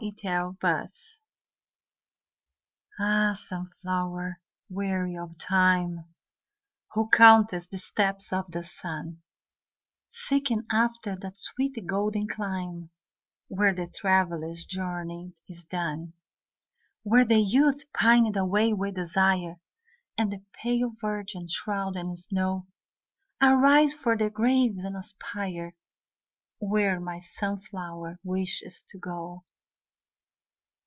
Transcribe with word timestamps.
2 0.03 0.07
Autoplay 0.27 0.89
Ah 2.99 3.33
Sunflower, 3.33 4.37
weary 4.67 5.15
of 5.15 5.37
time, 5.37 6.05
Who 6.93 7.07
countest 7.09 7.69
the 7.69 7.77
steps 7.77 8.33
of 8.33 8.51
the 8.51 8.63
sun; 8.63 9.21
Seeking 10.07 10.63
after 10.71 11.15
that 11.17 11.37
sweet 11.37 11.75
golden 11.85 12.27
clime 12.27 12.89
Where 13.47 13.75
the 13.75 13.85
traveller's 13.85 14.65
journey 14.65 15.33
is 15.47 15.65
done; 15.65 16.13
Where 17.03 17.23
the 17.23 17.39
Youth 17.39 17.83
pined 17.93 18.35
away 18.35 18.73
with 18.73 18.95
desire, 18.95 19.57
And 20.17 20.31
the 20.33 20.43
pale 20.51 20.93
virgin 20.99 21.47
shrouded 21.47 22.01
in 22.03 22.15
snow, 22.15 22.65
Arise 23.39 23.93
from 23.93 24.17
their 24.17 24.31
graves, 24.31 24.83
and 24.83 24.97
aspire 24.97 25.75
Where 26.57 26.99
my 26.99 27.19
Sunflower 27.19 28.17
wishes 28.23 28.83
to 28.89 28.97
go! 28.97 29.43